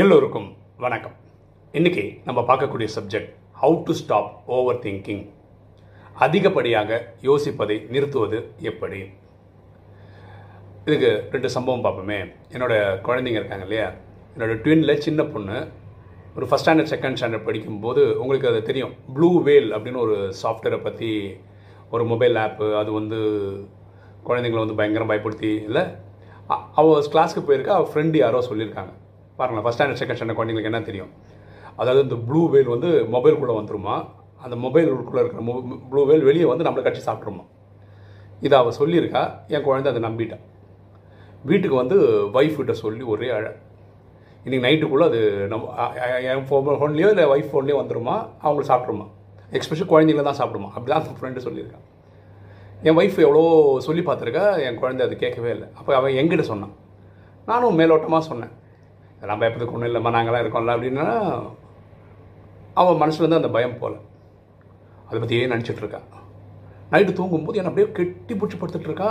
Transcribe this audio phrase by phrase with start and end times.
[0.00, 1.12] எல்லோருக்கும் வணக்கம்.
[1.72, 4.42] இன்றைக்கி நம்ம பார்க்கக்கூடிய subject how to stop
[4.78, 5.30] overthinking
[6.18, 9.00] அதிகப்படியாக யோசிப்பதை நிறுத்துவது எப்படி?
[10.84, 12.18] இதுக்கு ரெண்டு சம்பவம் பார்ப்போமே.
[12.52, 12.78] என்னோடய
[13.08, 13.88] குழந்தைங்க இருக்காங்க இல்லையா?
[14.36, 15.68] என்னோடய ட்வினில் சின்ன பொண்ணு.
[16.36, 18.94] ஒரு ஃபஸ்ட் ஸ்டாண்டர்ட் செகண்ட் ஸ்டாண்டர்ட் படிக்கும்போது உங்களுக்கு அது தெரியும்.
[19.14, 21.36] ப்ளூ வேல் அப்படின்னு ஒரு சாஃப்ட்வேரை பற்றி
[21.90, 23.20] ஒரு மொபைல் ஆப்பு அது வந்து
[24.26, 25.82] குழந்தைங்களை வந்து பயங்கரம் பயப்படுத்தி இல்லை?
[26.46, 28.92] அவள் அவ கிளாஸ்க்கு போயிருக்கா அவள் ஃப்ரெண்டு யாரோ சொல்லியிருக்காங்க.
[29.38, 31.10] பாருங்களேன் ஃபஸ்ட் ஸ்டாண்டர்ட் செகண்ட் ஸ்டாண்டர்ட் குழந்தைங்களுக்கு என்ன தெரியும்?
[31.80, 33.96] அதாவது இந்த ப்ளூ வேல் வந்து மொபைலுக்குள்ளே வந்துருமா?
[34.44, 35.42] அந்த மொபைலுக்குள்ளே இருக்கிற
[35.90, 37.44] ப்ளூ வேல் வெளியே வந்து நம்மளை கட்சி சாப்பிட்ருமா
[38.46, 39.22] இதை அவள் சொல்லியிருக்கா
[39.54, 40.38] என் குழந்தை அதை நம்பிட்டா.
[41.50, 41.96] வீட்டுக்கு வந்து
[42.38, 43.46] ஒய்ஃப் கிட்ட சொல்லி ஒரே அழ.
[44.44, 45.20] இன்றைக்கி நைட்டுக்குள்ளே அது
[45.52, 45.88] நம்ம
[46.30, 48.16] என் ஃபோன் ஃபோன்லேயோ இல்லை ஒய்ஃப் ஃபோன்லேயோ வந்துருமா?
[48.44, 49.06] அவங்களை சாப்பிட்ருமா
[49.58, 50.68] எக்ஸ்பெஷலி குழந்தைங்கள தான் சாப்பிடுமா?
[50.74, 51.86] அப்படி தான் அந்த ஃப்ரெண்டு சொல்லியிருக்கான்
[52.86, 53.42] என் ஒய்ஃப் எவ்வளோ
[53.86, 55.68] சொல்லி பார்த்துருக்கா என் குழந்தை அது கேட்கவே இல்லை.
[55.78, 56.74] அப்போ அவன் எங்கிட்ட சொன்னான்.
[57.50, 58.52] நானும் மேலோட்டமாக சொன்னேன்.
[59.22, 61.04] இதெல்லாம் பயப்பதுக்கு ஒன்றும் இல்லைம்மா நாங்களாம் இருக்கோம்ல அப்படின்னா
[62.80, 63.94] அவன் மனசில் இருந்து அந்த பயம் போல.
[65.08, 66.06] அதை பற்றியே நினச்சிட்ருக்கான்
[66.92, 69.10] நைட்டு தூங்கும்போது என்னை அப்படியே கெட்டி பிடிச்சி படுத்துட்ருக்கா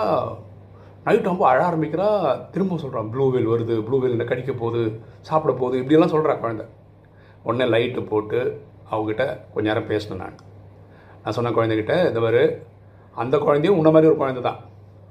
[1.05, 2.07] நைட்டு ரொம்ப அழ ஆரம்பிக்கிறா
[2.53, 4.81] திரும்ப சொல்கிறான் ப்ளூ வேல் வருது ப்ளூ வேல் என்ன கடிக்க போகுது
[5.29, 6.65] சாப்பிட போகுது இப்படியெல்லாம் சொல்கிறா குழந்தை.
[7.43, 8.41] உடனே லைட்டு போட்டு
[8.91, 9.23] அவகிட்ட
[9.53, 10.37] கொஞ்ச நேரம் பேசினேன் நான்.
[11.23, 12.43] நான் சொன்ன குழந்தைகிட்ட இந்த
[13.15, 14.59] அந்த குழந்தையும் உன்ன மாதிரி ஒரு குழந்தை தான்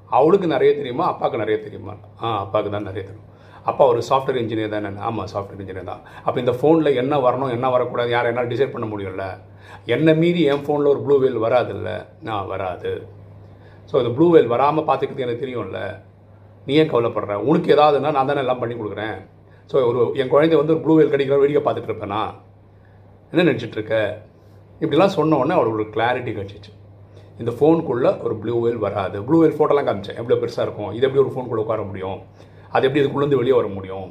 [0.09, 1.93] அவளுக்கு நிறைய தெரியுமா அப்பாவுக்கு நிறைய தெரியுமா?
[2.23, 3.27] ஆ அப்பாவுக்கு தான் நிறைய தெரியும்.
[3.69, 4.89] அப்பா ஒரு சாஃப்ட்வேர் இன்ஜினியர் தானே.
[5.07, 6.03] ஆமாம் சாஃப்ட்வேர் இன்ஜினியர் தான்.
[6.25, 9.25] அப்போ இந்த ஃபோனில் என்ன வரணும் என்ன வரக்கூடாது யார் என்ன டிசைட் பண்ண முடியல
[9.95, 11.89] என்னை மீறி என் ஃபோனில் ஒரு ப்ளூ வேல் வராதுல்ல?
[12.27, 12.91] நான் வராது.
[13.89, 15.79] ஸோ இந்த ப்ளூ வேல் வராமல் பார்த்துக்கிறது எனக்கு தெரியும்ல?
[16.65, 17.35] நீ ஏன் கவலைப்படுற?
[17.49, 19.15] உனக்கு ஏதாவதுன்னா நான் தானே எல்லாம் பண்ணி கொடுக்குறேன்.
[19.71, 22.21] ஸோ ஒரு என் குழந்தை வந்து ஒரு ப்ளூ வேல் கிடைக்கிற வேடிக்கை பார்த்துட்டு இருப்பேனா?
[23.31, 23.95] என்ன நினச்சிட்ருக்க
[24.83, 26.71] இப்படிலாம் சொன்ன உடனே அவளுக்கு ஒரு கிளாரிட்டி கிடச்சிச்சு.
[27.41, 29.17] இந்த ஃபோனுக்குள்ளே ஒரு ப்ளூ வேல் வராது.
[29.27, 30.17] ப்ளூ வேல் ஃபோட்டோலாம் காமிச்சேன்.
[30.21, 30.91] எவ்வளோ பெருசாக இருக்கும்?
[30.97, 32.19] இது எப்படி ஒரு ஃபோனுக்குள்ளே உட்கார முடியும்?
[32.71, 34.09] அது எப்படி இதுக்குள்ளேருந்து வெளியே வர முடியும்?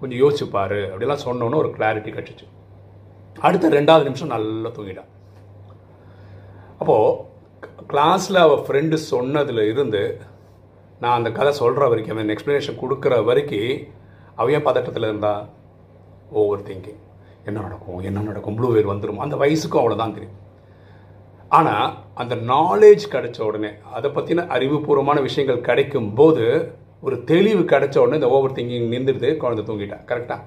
[0.00, 0.78] கொஞ்சம் யோசிச்சுப்பார்.
[0.92, 2.46] அப்படிலாம் சொன்னோன்னே ஒரு கிளாரிட்டி கிடச்சிச்சு.
[3.46, 5.10] அடுத்த ரெண்டாவது நிமிஷம் நல்லா தூங்கிட்டான்
[6.78, 7.28] அப்போது
[7.90, 10.02] கிளாஸில் அவள் ஃப்ரெண்டு சொன்னதில் இருந்து
[11.00, 13.86] நான் அந்த கதை சொல்கிற வரைக்கும் அவன் எக்ஸ்ப்ளனேஷன் கொடுக்குற வரைக்கும்
[14.36, 15.32] அவ ஏன் பதட்டத்தில் இருந்தா?
[16.30, 17.00] ஓவர் திங்கிங்
[17.44, 18.00] என்ன நடக்கும்?
[18.08, 18.56] என்ன நடக்கும்?
[18.56, 20.38] ப்ளூ வேர் வந்துடும் அந்த வயசுக்கும் அவ்வளோதான் தெரியும்.
[21.48, 26.46] ஆனால் அந்த நாலேஜ் கிடைச்ச உடனே அதை பற்றின அறிவுபூர்வமான விஷயங்கள் கிடைக்கும் போது
[27.06, 29.98] ஒரு தெளிவு கிடைச்ச உடனே இந்த ஓவர் திங்கிங் நின்றுடுது குழந்தை தூங்கிட்டா.
[30.10, 30.40] கரெக்டாக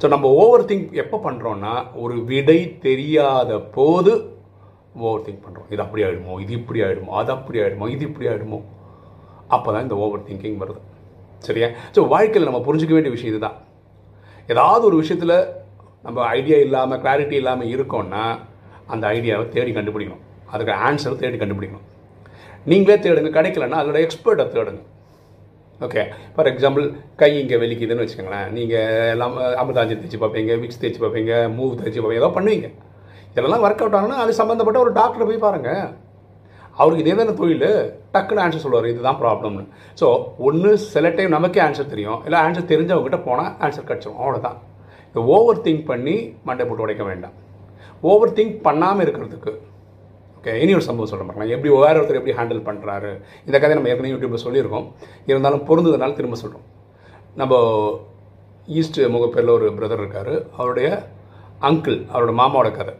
[0.00, 1.72] ஸோ நம்ம ஓவர் திங்க் எப்போ பண்ணுறோன்னா
[2.02, 4.12] ஒரு விடை தெரியாத போது
[5.06, 8.58] ஓவர் திங்க் பண்ணுறோம் இது அப்படி ஆகிடுமோ இது இப்படி ஆகிடுமோ அது அப்படி ஆகிடுமோ இது இப்படி ஆகிடுமோ
[9.56, 10.80] அப்போ தான் இந்த ஓவர் திங்கிங் வருது.
[11.46, 11.68] சரியா?
[11.94, 13.56] ஸோ வாழ்க்கையில் நம்ம புரிஞ்சுக்க வேண்டிய விஷயம் இதுதான்.
[14.52, 15.36] ஏதாவது ஒரு விஷயத்தில்
[16.06, 18.24] நம்ம ஐடியா இல்லாமல் கிளாரிட்டி இல்லாமல் இருக்கோம்னா
[18.94, 20.22] அந்த ஐடியாவை தேடி கண்டுபிடிக்கணும்.
[20.52, 21.86] அதுக்கு ஆன்சரை தேடி கண்டுபிடிக்கணும்.
[22.70, 23.30] நீங்களே தேடுங்க.
[23.38, 24.82] கிடைக்கலன்னா அதோட எக்ஸ்பர்ட்டை தேடுங்க.
[25.86, 26.02] ஓகே
[26.34, 26.84] ஃபார் எக்ஸாம்பிள்
[27.20, 28.48] கை இங்கே வலிக்குதுன்னு வச்சுக்கோங்களேன்.
[28.56, 32.68] நீங்கள் எல்லாம் அமிர்தாஞ்சல் தேய்ச்சி பார்ப்பீங்க விக்ஸ் தேய்ச்சி பார்ப்பீங்க மூவ் தேய்ச்சி பார்ப்பீங்க ஏதோ பண்ணுவீங்க.
[33.30, 35.82] இதெல்லாம் ஒர்க் அவுட் ஆகணும்னா அது சம்மந்தப்பட்ட ஒரு டாக்டரை போய் பாருங்கள்
[36.80, 37.70] அவருக்கு இதே தானே தொழில்?
[38.14, 38.90] டக்குன்னு ஆன்சர் சொல்லுவார்.
[38.92, 39.64] இதுதான் ப்ராப்ளம்னு
[40.00, 40.06] ஸோ
[40.48, 42.20] ஒன்று சில டைம் நமக்கே ஆன்சர் தெரியும்.
[42.26, 44.20] இல்லை ஆன்சர் தெரிஞ்சவங்ககிட்ட போனால் ஆன்சர் கிடச்சிரும்.
[44.22, 44.58] அவ்வளோதான்
[45.08, 46.16] இந்த ஓவர் திங்க் பண்ணி
[46.48, 47.34] மண்டை போட்டு உடைக்க வேண்டாம்.
[48.10, 49.52] ஓவர் திங்க் பண்ணாமல் இருக்கிறதுக்கு
[50.42, 53.10] ஓகே இனி ஒரு சம்பவம் சொல்ல மாட்டாங்க எப்படி வேறு ஒருத்தர் எப்படி ஹேண்டில் பண்ணுறாரு
[53.46, 54.86] இந்த கதையை நம்ம ஏற்கனவே யூடியூப்பில் சொல்லியிருக்கோம்.
[55.26, 56.64] இருந்தாலும் பொருந்ததுனால திரும்ப சொல்கிறோம்
[57.34, 57.54] நம்ம
[58.66, 60.50] ஈஸ்ட் முகப்பேரில் ஒரு பிரதர் இருக்கார்.
[60.56, 60.88] அவருடைய
[61.60, 62.94] அங்கிள் அவரோட மாமாவோட கதை.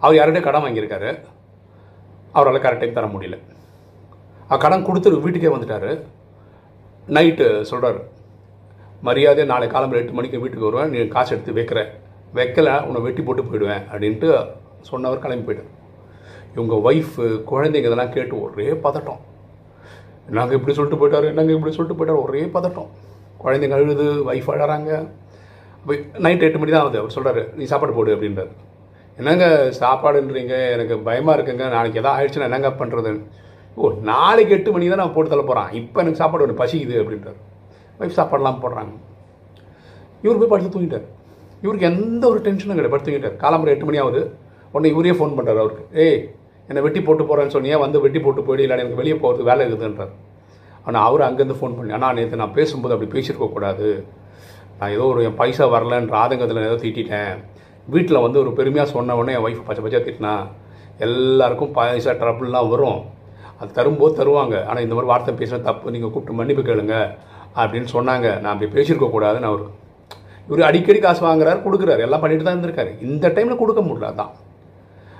[0.00, 1.24] அவர் யாருடைய கடன் வாங்கியிருக்காரு.
[2.32, 3.38] அவரால் கரெக்ட் டைம் தர முடியல.
[4.48, 6.02] அவர் கடன் கொடுத்துரு வீட்டுக்கே வந்துட்டார்.
[7.08, 8.02] நைட்டு சொல்கிறாரு
[9.00, 11.02] மரியாதை நாளை காலம்பரம் எட்டு மணிக்கு வீட்டுக்கு வருவேன்.
[11.02, 11.86] நீ காசு எடுத்து வைக்கிற.
[12.34, 13.82] வைக்கல உன்னை வெட்டி போட்டு போயிடுவேன்.
[13.92, 14.50] அப்படின்ட்டு
[14.80, 15.72] சொன்னவர் கிளம்பி போயிட்டார்.
[16.56, 19.20] இவங்க ஒய்ஃபு குழந்தைங்க இதெல்லாம் கேட்டு ஒரே பதட்டம்.
[20.36, 21.26] நாங்கள் இப்படி சொல்லிட்டு போயிட்டாரு?
[21.32, 22.22] என்னங்க இப்படி சொல்லிட்டு போயிட்டாரு?
[22.26, 22.90] ஒரே பதட்டம்.
[23.42, 24.92] குழந்தைங்க அழுது ஒய்ஃப் அழகிறாங்க
[26.24, 26.98] நைட் எட்டு மணி தான் ஆகுது.
[27.00, 28.52] அவர் சொல்கிறாரு நீ சாப்பாடு போடு அப்படின்றாரு.
[29.18, 29.46] என்னங்க
[29.80, 30.54] சாப்பாடுன்றீங்க?
[30.76, 31.66] எனக்கு பயமாக இருக்குங்க.
[31.74, 33.22] நாளைக்கு எதாவது ஆயிடுச்சுன்னா என்னங்க பண்ணுறதுன்னு
[33.78, 37.38] ஓ நாளைக்கு எட்டு மணி தான் நான் போட்டு தள்ள போகிறான் இப்போ எனக்கு சாப்பாடு ஒன்று பசிக்குது அப்படின்றாரு.
[38.00, 38.92] ஒய்ஃப் சாப்பாடெல்லாம் போடுறாங்க.
[40.22, 41.06] இவர் போய் படுத்து தூங்கிட்டார்.
[41.64, 42.94] இவருக்கு எந்த ஒரு டென்ஷனும் கிடையாது.
[42.94, 43.38] படுத்து தூங்கிட்டார்.
[43.44, 44.22] காலம்பரம் எட்டு மணி ஆகுது.
[44.72, 45.84] உடனே இவரே ஃபோன் பண்ணுறாரு அவருக்கு.
[46.04, 46.18] ஏய்
[46.68, 50.12] என்னை வெட்டி போட்டு போகிறேன்னு சொன்னியே வந்து வெட்டி போட்டு போயிடு இல்லை எனக்கு வெளியே போகிறது வேலை இருக்குதுன்றார்.
[50.86, 53.88] ஆனால் அவர் அங்கேருந்து ஃபோன் பண்ணி ஆனால் நேற்று நான் பேசும்போது அப்படி பேசியிருக்கக்கூடாது
[54.78, 57.34] நான் ஏதோ ஒரு என் பைசா வரலன்ற ஆதங்கத்தில் ஏதோ திட்டிட்டேன்.
[57.94, 60.32] வீட்டில் வந்து ஒரு பெருமையாக சொன்ன உடனே என் ஒய்ஃப் பச்சை பச்சையாக திட்டினா
[61.06, 63.00] எல்லாருக்கும் பைசா ட்ரபிள்லாம் வரும்.
[63.60, 64.54] அது தரும்போது தருவாங்க.
[64.68, 65.92] ஆனால் இந்த மாதிரி வார்த்தை பேசுகிற தப்பு.
[65.94, 66.96] நீங்கள் கூப்பிட்டு மன்னிப்பு கேளுங்க.
[67.60, 68.26] அப்படின்னு சொன்னாங்க.
[68.40, 69.64] நான் அப்படி பேசியிருக்கக்கூடாதுன்னு அவர்.
[70.48, 72.02] இவர் அடிக்கடி காசு வாங்குறாரு கொடுக்குறாரு.
[72.06, 72.90] எல்லாம் பண்ணிட்டு தான் இருந்திருக்காரு.
[73.00, 74.32] இந்த டைமில் கொடுக்க முடியல அதான்.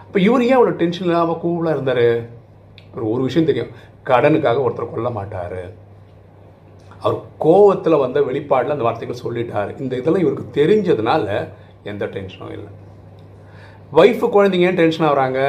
[0.07, 2.07] இப்போ இவர் ஏன் அவ்வளோ டென்ஷன் இல்லாமல் கூலாக இருந்தார்?
[2.95, 3.73] ஒரு ஒரு விஷயம் தெரியும்.
[4.11, 5.61] கடனுக்காக ஒருத்தர் கொல்ல மாட்டார்.
[7.05, 9.71] அவர் கோவத்தில் வந்த வெளிப்பாடில் அந்த வார்த்தைகள் சொல்லிட்டார்.
[9.83, 11.27] இந்த இதெல்லாம் இவருக்கு தெரிஞ்சதுனால
[11.93, 12.71] எந்த டென்ஷனும் இல்லை.
[14.01, 15.41] ஒய்ஃபு குழந்தைங்க ஏன் டென்ஷன் ஆகிறாங்க?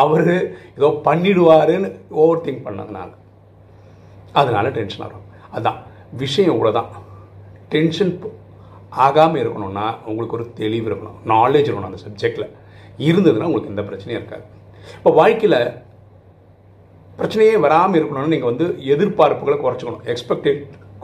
[0.00, 0.32] அவர்
[0.78, 1.88] ஏதோ பண்ணிடுவாருன்னு
[2.22, 3.08] ஓவர் திங்க் பண்ணதுனால.
[4.40, 5.24] அதனால டென்ஷன் ஆகும்.
[5.52, 5.78] அதுதான்
[6.24, 6.90] விஷயம் கூட தான்
[7.74, 8.12] டென்ஷன்
[9.06, 11.18] ஆகாமல் இருக்கணும்னா உங்களுக்கு ஒரு தெளிவு இருக்கணும்.
[11.34, 12.48] நாலேஜ் இருக்கணும் அந்த சப்ஜெக்டில்
[13.08, 14.44] இருந்ததுன்னா உங்களுக்கு எந்த பிரச்சனையும் இருக்காது.
[14.98, 15.60] இப்போ வாழ்க்கையில்
[17.20, 20.04] பிரச்சனையே வராமல் இருக்கணும்னு நீங்கள் வந்து எதிர்பார்ப்புகளை குறைச்சிக்கணும்.
[20.12, 20.52] எக்ஸ்பெக்டே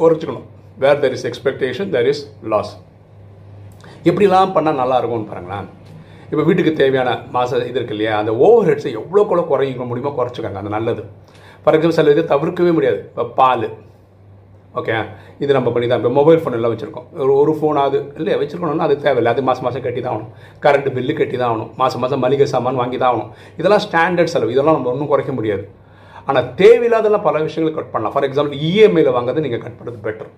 [0.00, 0.46] குறைச்சிக்கணும்.
[0.82, 2.22] Where there is expectation there is
[2.52, 2.72] loss
[4.10, 5.68] எப்படிலாம் பண்ணால் நல்லா இருக்கும்னு பாருங்களேன்.
[6.30, 8.14] இப்போ வீட்டுக்கு தேவையான மாச இது இருக்கு இல்லையா?
[8.22, 10.60] அந்த ஓவர் ஹெட்ஸை எவ்வளோக்குள்ள குறைக்க முடியுமோ குறைச்சிக்கோங்க.
[10.62, 11.02] அது நல்லது.
[11.62, 13.00] ஃபார் எக்ஸாம்பிள் சில இது தவிர்க்கவே முடியாது.
[13.10, 13.66] இப்போ பால்.
[14.80, 14.94] ஓகே
[15.42, 17.06] இது நம்ம பண்ணி தான் இப்போ மொபைல் ஃபோன் எல்லாம் வச்சுருக்கோம்.
[17.24, 19.32] ஒரு ஒரு ஃபோனாவது இல்லை வச்சுருக்கணும்னா அது தேவையில்லை.
[19.34, 20.30] அது மாதம் மாதம் கட்டி தான் ஆகணும்.
[20.64, 21.70] கரண்ட் பில்லு கட்டி தான் ஆகணும்.
[21.82, 23.30] மாதம் மாதம் மளிகை சாமான் வாங்கி தான் ஆகணும்.
[23.60, 24.54] இதெல்லாம் ஸ்டாண்டர்ட் செலவு.
[24.56, 25.66] இதெல்லாம் நம்ம ஒன்றும் குறைக்க முடியாது.
[26.28, 28.14] ஆனால் தேவையில்லாதெல்லாம் பல விஷயங்கள் கட் பண்ணலாம்.
[28.14, 30.32] ஃபார் எக்ஸாம்பிள் இஎம்ஐயில் வாங்குறது நீங்கள் கட் பண்ணுறது பெட்டர்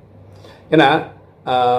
[0.75, 0.88] ஏன்னா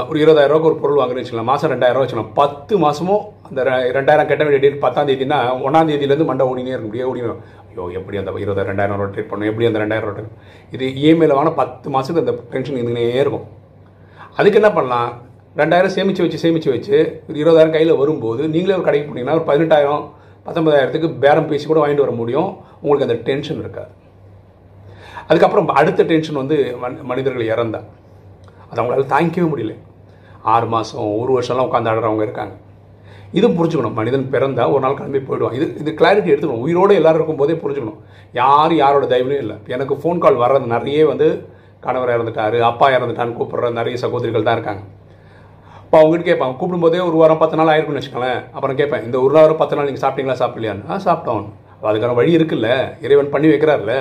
[0.09, 3.61] ஒரு இருபதாயிரரூவாக்கு ஒரு பொருள் வாங்குறேன்னு வச்சுக்கலாம் மாதம் ரெண்டாயிரம் ரூபா வச்சுக்கலாம் பத்து மாதமும் அந்த
[3.97, 7.09] ரெண்டாயிரம் கட்ட வேண்டிய டேட் பத்தாம் தேதினா ஒன்றாம் தேதியிலேருந்து மண்டை ஓடினே இருக்க முடியாது.
[7.11, 9.49] ஓடினோம் ஐயோ எப்படி அந்த இருபது ரெண்டாயிரம் ரொட்டேட் பண்ணணும்?
[9.51, 10.35] எப்படி அந்த ரெண்டாயிரம் ரொட்டேட்
[10.75, 13.47] இது இஎம்ஐயில் வாங்கினா பத்து மாதத்துக்கு அந்த டென்ஷன் இருந்துகிட்டே இருக்கும்.
[14.37, 15.11] அதுக்கு என்ன பண்ணலாம்?
[15.59, 20.03] ரெண்டாயிரம் சேமித்து வச்சு சேமித்து வச்சு ஒரு இருபதாயிரம் கையில் வரும்போது நீங்களே ஒரு கடைக்கு போனீங்கன்னா ஒரு பதினெட்டாயிரம்
[20.47, 22.51] பத்தொன்பதாயிரத்துக்கு பேரம் பேசி கூட வாங்கிட்டு வர முடியும்.
[22.81, 23.91] உங்களுக்கு அந்த டென்ஷன் இருக்காது.
[25.29, 26.57] அதுக்கப்புறம் அடுத்த டென்ஷன் வந்து
[27.11, 27.81] மனிதர்கள் இறந்தா.
[28.69, 29.75] அது அவங்களால தாங்கிக்கவே முடியல.
[30.53, 32.53] ஆறு மாதம் ஒரு வருஷம்லாம் உட்காந்து ஆடுறவங்க இருக்காங்க.
[33.37, 33.97] இதுவும் புரிஞ்சுக்கணும்.
[33.99, 35.55] மனிதன் பிறந்தா ஒரு நாள் கிளம்பி போயிடுவான்.
[35.57, 36.63] இது இது கிளாரிட்டி எடுத்துக்கணும்.
[36.67, 37.99] உயிரோடு எல்லாரும் இருக்கும்போதே புரிஞ்சுக்கணும்.
[38.41, 39.57] யார் யாரோட தயவுலையும் இல்லை.
[39.75, 41.27] எனக்கு ஃபோன் கால் வர்றது நிறைய வந்து
[41.85, 44.83] கணவர் இறந்துட்டாரு அப்பா இறந்துட்டான்னு கூப்பிட்ற நிறைய சகோதரிகள் தான் இருக்காங்க.
[45.83, 46.55] இப்போ அவங்ககிட்ட கேட்பாங்க.
[46.57, 48.41] கூப்பிடும்போதே ஒரு வாரம் பத்து நாள் ஆயிருக்குன்னு வச்சுக்கோங்களேன்.
[48.55, 50.85] அப்புறம் கேட்பேன் இந்த ஒரு வாரம் பத்து நாள் நீங்கள் சாப்பிட்டீங்களா சாப்பிட்லையான்னு?
[50.91, 51.47] ஆ சாப்பிட்டோம்.
[51.89, 52.69] அதுக்கான வழி இருக்குல்ல.
[53.05, 53.95] இறைவன் பண்ணி வைக்கிறார்ல.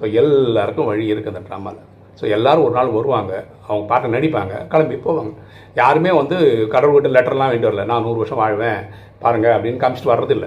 [0.00, 1.84] ஸோ எல்லாருக்கும் வழி இருக்குது அந்த ட்ராமாவில்
[2.18, 3.32] ஸோ எல்லோரும் ஒரு நாள் வருவாங்க.
[3.68, 4.54] அவங்க பாட்டை நடிப்பாங்க.
[4.72, 5.32] கிளம்பி போவாங்க.
[5.80, 6.36] யாருமே வந்து
[6.74, 7.84] கடவுள்கிட்ட லெட்டர்லாம் வேண்டி வரல.
[7.90, 8.80] நான் நூறு வருஷம் வாழ்வேன்.
[9.24, 10.46] பாருங்கள் அப்படின்னு காமிச்சிட்டு வர்றதில்ல.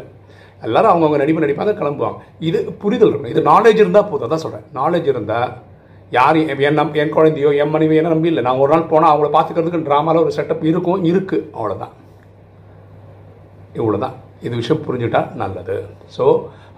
[0.67, 2.19] எல்லாரும் அவங்கவுங்க நடிப்பு நடிப்பாங்க கிளம்புவாங்க.
[2.47, 3.33] இது புரிதல் இருக்கணும்.
[3.35, 4.31] இது நாலேஜ் இருந்தால் போதும்.
[4.33, 5.49] தான் சொல்கிறேன் நாலேஜ் இருந்தால்
[6.17, 6.37] யார்
[6.67, 8.43] என் நம் என் குழந்தையோ என் மனைவி என்ன நம்பி இல்லை.
[8.47, 11.93] நான் ஒரு நாள் போனால் அவங்கள பார்த்துக்கிறதுக்கு ட்ராமாவில் ஒரு செட்டப் இருக்கும் இருக்குது அவ்வளோதான்
[13.79, 14.15] இவ்வளோ தான்
[14.45, 15.75] இது விஷயம் புரிஞ்சுட்டா நல்லது.
[16.15, 16.25] So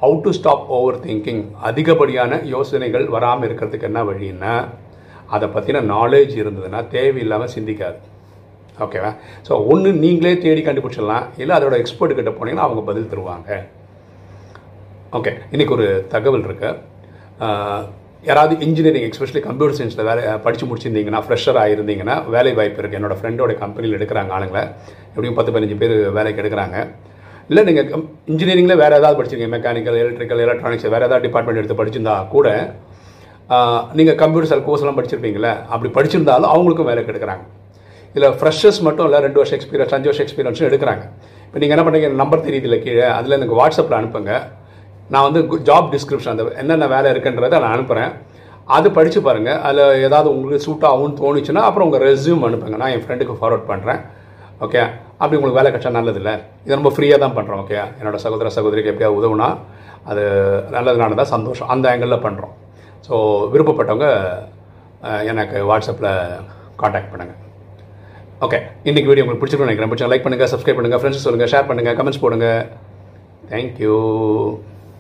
[0.03, 0.63] how to stop
[1.05, 4.53] overthinking அதிகப்படியான யோசனைகள் வராமல் இருக்கிறதுக்கு என்ன வழின்னா
[5.35, 7.99] அதை பற்றின நாலேஜ் இருந்ததுன்னா தேவையில்லாமல் சிந்திக்காது.
[8.83, 9.11] ஓகேவா
[9.47, 11.25] ஸோ ஒன்று நீங்களே தேடி கண்டுபிடிச்சிடலாம்.
[11.41, 13.49] இல்லை அதோட எக்ஸ்பர்ட் கிட்ட போனீங்கன்னா அவங்க பதில் தருவாங்க.
[15.19, 16.69] ஓகே இன்றைக்கி ஒரு தகவல் இருக்கு.
[18.29, 23.53] யாராவது இன்ஜினியரிங் எஸ்பெஷலி கம்ப்யூட்டர் சயின்ஸில் வேலை படித்து முடிச்சிருந்தீங்கன்னா ஃப்ரெஷர் ஆகிருந்தீங்கன்னா வேலை வாய்ப்பு இருக்குது என்னோடய ஃப்ரெண்டோட
[23.63, 24.63] கம்பெனியில் எடுக்கிறாங்க ஆளுங்களை.
[25.09, 26.77] எப்படியும் பத்து பதினஞ்சு பேர் வேலைக்கு எடுக்கிறாங்க
[27.49, 27.89] இல்லை நீங்கள்
[28.31, 32.47] இன்ஜினியரிங்கில் வேறு ஏதாவது படிச்சிருக்கீங்க மெக்கானிக்கல் எலக்ட்ரிக்கல் எலக்ட்ரானிக்ஸ் வேறு ஏதாவது டிபார்ட்மெண்ட் எடுத்து படிச்சிருந்தா கூட
[33.97, 37.45] நீங்கள் கம்ப்யூட்டர் சல் கோர்ஸ்லாம் படிச்சிருப்பீங்களே அப்படி படிச்சிருந்தாலும் அவங்களுக்கும் வேலை எடுக்கிறாங்க
[38.15, 41.03] இதில் ஃப்ரெஷர்ஸ் மட்டும் இல்லை ரெண்டு வருஷம் எக்ஸ்பீரியன்ஸ் அஞ்சு வருஷம் எக்ஸ்பீரியன்ஸும் எடுக்கிறாங்க.
[41.45, 44.33] இப்போ நீங்கள் என்ன பண்ணுறீங்க நம்பர் தெரியுதுல்ல கீழே அதில் எனக்கு வாட்ஸ்அப்பில் அனுப்புங்க.
[45.13, 48.11] நான் வந்து ஜாப் டிஸ்கிரிப்ஷன் அந்த என்னென்ன வேலை இருக்குன்றதை நான் அனுப்புகிறேன்
[48.75, 52.77] அது படித்து பாருங்கள் அதில் ஏதாவது உங்களுக்கு சூட் ஆகும்னு தோணுச்சுன்னா அப்புறம் உங்கள் ரெஸ்யூம் அனுப்புங்க.
[52.83, 54.01] நான் என் ஃப்ரெண்டுக்கு ஃபார்வர்ட் பண்ணுறேன்
[54.65, 54.81] ஓகே
[55.21, 56.33] அப்படி உங்களுக்கு வேலை கிடைச்சா நல்லதில்லை.
[56.65, 59.49] இதை நம்ம ஃப்ரீயாக தான் பண்ணுறோம் ஓகே என்னோட சகோதர சகோதரிக்கு எப்படியாவது உதவுனா
[60.11, 60.23] அது
[60.75, 61.71] நல்லதுனால தான் சந்தோஷம்.
[61.75, 62.53] அந்த ஆங்கிளில் பண்ணுறோம்
[63.07, 63.15] ஸோ
[63.53, 64.07] விருப்பப்பட்டவங்க
[65.31, 66.11] எனக்கு வாட்ஸ்அப்பில்
[66.81, 67.39] காண்டாக்ட் பண்ணுங்கள்
[68.45, 68.59] ஓகே
[68.89, 69.91] இன்றைக்கி வீடியோ உங்களுக்கு பிடிச்சிருக்கணும் நினைக்கிறேன்.
[69.91, 72.61] பிடிச்சா லைக் பண்ணுங்கள் சப்ஸ்கிரைப் பண்ணுங்கள் ஃப்ரெண்ட்ஸ் சொல்லுங்கள் ஷேர் பண்ணுங்கள் கமெண்ட்ஸ் போடுங்கள்
[73.51, 73.97] தேங்க்யூ